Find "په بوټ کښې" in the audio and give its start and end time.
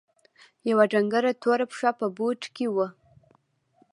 1.99-2.67